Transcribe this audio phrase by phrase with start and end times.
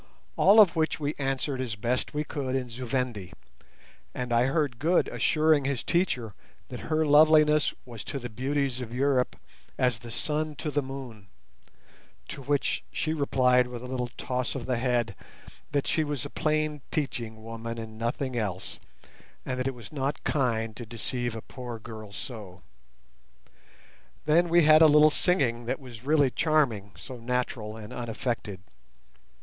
[0.35, 3.33] all of which we answered as best as we could in Zu Vendi,
[4.15, 6.33] and I heard Good assuring his teacher
[6.69, 9.35] that her loveliness was to the beauties of Europe
[9.77, 11.27] as the sun to the moon,
[12.29, 15.13] to which she replied with a little toss of the head,
[15.71, 18.79] that she was a plain teaching woman and nothing else,
[19.45, 22.63] and that it was not kind "to deceive a poor girl so".
[24.25, 28.61] Then we had a little singing that was really charming, so natural and unaffected.